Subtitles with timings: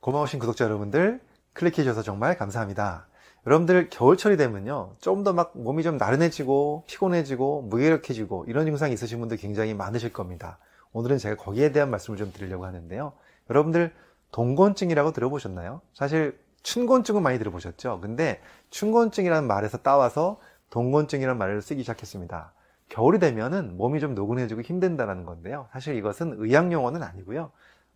[0.00, 1.20] 고마우신 구독자 여러분들
[1.52, 3.06] 클릭해 주셔서 정말 감사합니다.
[3.46, 9.36] 여러분들 겨울철이 되면요 좀 더 막 몸이 좀 나른해지고 피곤해지고 무기력해지고 이런 증상이 있으신 분들
[9.36, 10.58] 굉장히 많으실 겁니다.
[10.92, 13.12] 오늘은 제가 거기에 대한 말씀을 좀 드리려고 하는데요.
[13.48, 13.92] 여러분들
[14.32, 15.80] 동곤증이라고 들어보셨나요?
[15.94, 18.00] 사실 춘곤증은 많이 들어보셨죠?
[18.00, 18.40] 근데
[18.70, 20.38] 춘곤증이라는 말에서 따와서
[20.70, 22.52] 동곤증이라는 말을 쓰기 시작했습니다.
[22.88, 25.68] 겨울이 되면은 몸이 좀 노곤해지고 힘든다는 건데요.
[25.72, 27.50] 사실 이것은 의학 용어는 아니고요.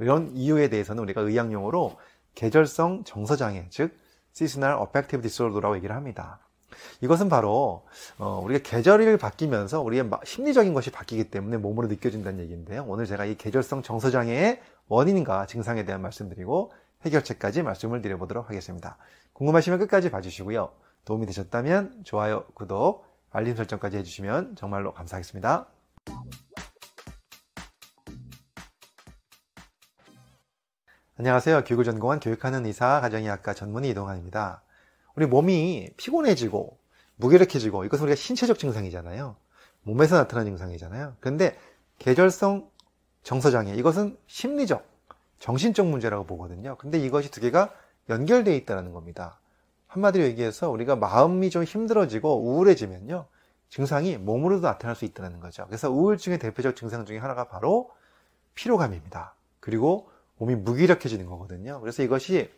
[0.00, 1.96] 이런 이유에 대해서는 우리가 의학 용어로
[2.34, 3.96] 계절성 정서 장애, 즉
[4.34, 6.40] seasonal affective disorder라고 얘기를 합니다.
[7.00, 7.86] 이것은 바로
[8.18, 12.84] 어, 우리가 계절이 바뀌면서 우리의 심리적인 것이 바뀌기 때문에 몸으로 느껴진다는 얘기인데요.
[12.86, 16.72] 오늘 제가 이 계절성 정서 장애의 원인과 증상에 대한 말씀드리고
[17.04, 18.96] 해결책까지 말씀을 드려보도록 하겠습니다.
[19.32, 20.70] 궁금하시면 끝까지 봐주시고요.
[21.04, 25.79] 도움이 되셨다면 좋아요, 구독, 알림 설정까지 해주시면 정말로 감사하겠습니다.
[31.20, 31.64] 안녕하세요.
[31.64, 34.62] 교육을 전공한 교육하는 의사 가정의학과 전문의 이동환입니다.
[35.14, 36.78] 우리 몸이 피곤해지고
[37.16, 39.36] 무기력해지고 이것은 우리가 신체적 증상이잖아요.
[39.82, 41.16] 몸에서 나타나는 증상이잖아요.
[41.20, 41.58] 그런데
[41.98, 42.70] 계절성
[43.22, 44.82] 정서장애 이것은 심리적,
[45.40, 46.78] 정신적 문제라고 보거든요.
[46.78, 47.70] 근데 이것이 두 개가
[48.08, 49.40] 연결되어 있다는 겁니다.
[49.88, 53.26] 한마디로 얘기해서 우리가 마음이 좀 힘들어지고 우울해지면요.
[53.68, 55.66] 증상이 몸으로도 나타날 수 있다는 거죠.
[55.66, 57.90] 그래서 우울증의 대표적 증상 중에 하나가 바로
[58.54, 59.34] 피로감입니다.
[59.60, 60.08] 그리고
[60.40, 61.80] 몸이 무기력해지는 거거든요.
[61.80, 62.50] 그래서 이것이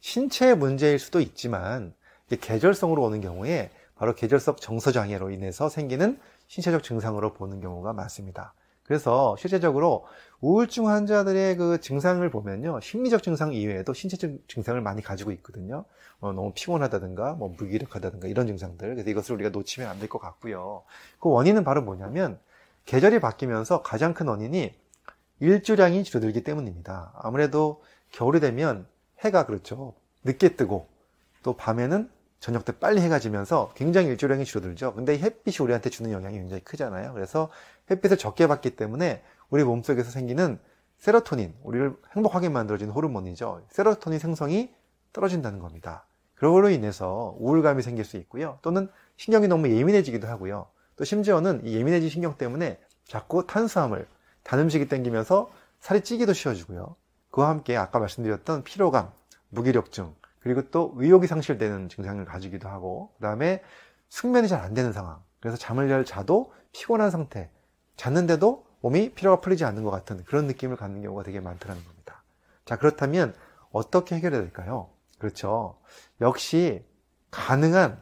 [0.00, 1.92] 신체 문제일 수도 있지만
[2.28, 8.54] 계절성으로 오는 경우에 바로 계절성 정서장애로 인해서 생기는 신체적 증상으로 보는 경우가 많습니다.
[8.84, 10.06] 그래서 실제적으로
[10.40, 12.80] 우울증 환자들의 그 증상을 보면요.
[12.80, 15.86] 심리적 증상 이외에도 신체적 증상을 많이 가지고 있거든요.
[16.20, 18.94] 어, 너무 피곤하다든가, 뭐 무기력하다든가 이런 증상들.
[18.94, 20.82] 그래서 이것을 우리가 놓치면 안 될 것 같고요.
[21.18, 22.38] 그 원인은 바로 뭐냐면
[22.84, 24.74] 계절이 바뀌면서 가장 큰 원인이
[25.40, 27.12] 일조량이 줄어들기 때문입니다.
[27.16, 28.86] 아무래도 겨울이 되면
[29.20, 29.94] 해가 그렇죠.
[30.24, 30.88] 늦게 뜨고
[31.42, 32.10] 또 밤에는
[32.40, 34.94] 저녁 때 빨리 해가 지면서 굉장히 일조량이 줄어들죠.
[34.94, 37.12] 근데 햇빛이 우리한테 주는 영향이 굉장히 크잖아요.
[37.14, 37.50] 그래서
[37.90, 40.58] 햇빛을 적게 받기 때문에 우리 몸속에서 생기는
[40.98, 43.62] 세로토닌, 우리를 행복하게 만들어주는 호르몬이죠.
[43.70, 44.72] 세로토닌 생성이
[45.12, 46.06] 떨어진다는 겁니다.
[46.34, 48.58] 그걸로 인해서 우울감이 생길 수 있고요.
[48.62, 50.66] 또는 신경이 너무 예민해지기도 하고요.
[50.96, 54.06] 또 심지어는 이 예민해진 신경 때문에 자꾸 탄수화물,
[54.44, 55.50] 단 음식이 땡기면서
[55.80, 56.96] 살이 찌기도 쉬워지고요.
[57.30, 59.10] 그와 함께 아까 말씀드렸던 피로감,
[59.48, 63.62] 무기력증, 그리고 또 의욕이 상실되는 증상을 가지기도 하고, 그 다음에
[64.10, 65.22] 숙면이 잘 안 되는 상황.
[65.40, 67.50] 그래서 잠을 잘 자도 피곤한 상태.
[67.96, 72.22] 잤는데도 몸이 피로가 풀리지 않는 것 같은 그런 느낌을 갖는 경우가 되게 많더라는 겁니다.
[72.64, 73.34] 자, 그렇다면
[73.72, 74.90] 어떻게 해결해야 될까요?
[75.18, 75.78] 그렇죠.
[76.20, 76.84] 역시
[77.30, 78.00] 가능한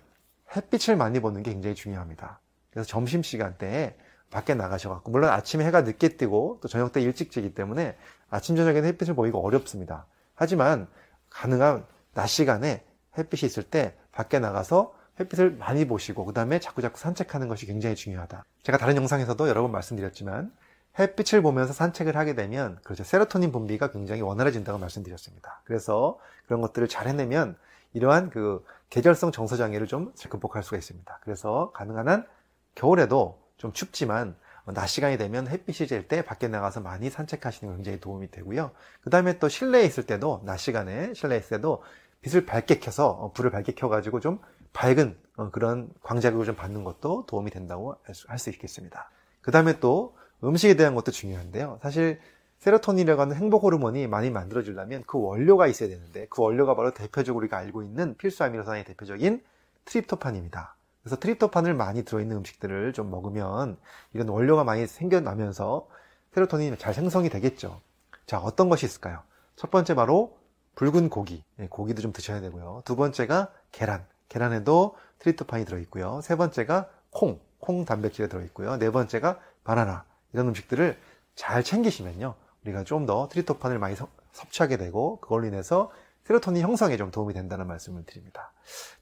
[0.56, 2.40] 햇빛을 많이 보는 게 굉장히 중요합니다.
[2.70, 3.96] 그래서 점심시간 대에
[4.32, 7.96] 밖에 나가셔갖고 물론 아침에 해가 늦게 뜨고 또 저녁 때 일찍 지기 때문에
[8.30, 10.06] 아침 저녁에는 햇빛을 보기가 어렵습니다.
[10.34, 10.88] 하지만
[11.30, 12.84] 가능한 낮 시간에
[13.16, 18.44] 햇빛이 있을 때 밖에 나가서 햇빛을 많이 보시고 그 다음에 자꾸자꾸 산책하는 것이 굉장히 중요하다.
[18.62, 20.50] 제가 다른 영상에서도 여러 번 말씀드렸지만
[20.98, 25.60] 햇빛을 보면서 산책을 하게 되면 그렇죠 세로토닌 분비가 굉장히 원활해진다고 말씀드렸습니다.
[25.64, 27.56] 그래서 그런 것들을 잘 해내면
[27.92, 31.20] 이러한 그 계절성 정서 장애를 좀 극복할 수가 있습니다.
[31.22, 32.26] 그래서 가능한 한
[32.74, 34.34] 겨울에도 좀 춥지만
[34.74, 38.72] 낮 시간이 되면 햇빛이 질 때 밖에 나가서 많이 산책하시는 게 굉장히 도움이 되고요.
[39.02, 41.82] 그 다음에 또 실내에 있을 때도 낮 시간에 실내에 있을 때도
[42.22, 44.40] 빛을 밝게 켜서 어, 불을 밝게 켜가지고 좀
[44.72, 47.96] 밝은 어, 그런 광자극을 좀 받는 것도 도움이 된다고
[48.26, 49.10] 할 수 있겠습니다.
[49.42, 51.78] 그 다음에 또 음식에 대한 것도 중요한데요.
[51.82, 52.20] 사실
[52.58, 57.58] 세로토닌이라고 하는 행복 호르몬이 많이 만들어지려면 그 원료가 있어야 되는데 그 원료가 바로 대표적으로 우리가
[57.58, 59.40] 알고 있는 필수 아미노산의 대표적인
[59.84, 60.74] 트립토판입니다.
[61.02, 63.76] 그래서 트립토판을 많이 들어있는 음식들을 좀 먹으면
[64.12, 65.88] 이런 원료가 많이 생겨나면서
[66.34, 67.80] 세로토닌이 잘 생성이 되겠죠.
[68.26, 69.20] 자, 어떤 것이 있을까요?
[69.56, 70.38] 첫 번째 바로
[70.76, 71.44] 붉은 고기.
[71.56, 72.82] 네, 고기도 좀 드셔야 되고요.
[72.84, 74.06] 두 번째가 계란.
[74.28, 76.20] 계란에도 트립토판이 들어있고요.
[76.22, 77.40] 세 번째가 콩.
[77.58, 78.78] 콩 단백질이 들어있고요.
[78.78, 80.04] 네 번째가 바나나.
[80.32, 80.98] 이런 음식들을
[81.34, 82.34] 잘 챙기시면요.
[82.64, 83.96] 우리가 좀 더 트립토판을 많이
[84.32, 85.90] 섭취하게 되고 그걸로 인해서
[86.24, 88.52] 세로토닌 형성에 좀 도움이 된다는 말씀을 드립니다.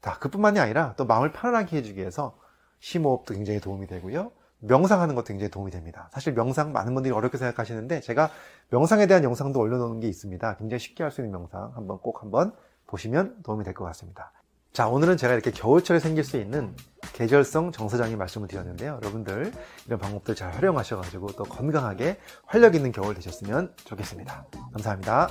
[0.00, 2.38] 자, 그뿐만이 아니라 또 마음을 편안하게 해주기 위해서
[2.80, 4.32] 심호흡도 굉장히 도움이 되고요.
[4.60, 6.10] 명상하는 것도 굉장히 도움이 됩니다.
[6.12, 8.30] 사실 명상 많은 분들이 어렵게 생각하시는데 제가
[8.70, 10.56] 명상에 대한 영상도 올려놓은 게 있습니다.
[10.56, 12.52] 굉장히 쉽게 할 수 있는 명상 한번 꼭 한번
[12.86, 14.32] 보시면 도움이 될 것 같습니다.
[14.72, 16.76] 자, 오늘은 제가 이렇게 겨울철에 생길 수 있는
[17.14, 19.00] 계절성 정서장애 말씀을 드렸는데요.
[19.02, 19.52] 여러분들
[19.86, 24.46] 이런 방법들 잘 활용하셔가지고 또 건강하게 활력 있는 겨울 되셨으면 좋겠습니다.
[24.72, 25.30] 감사합니다.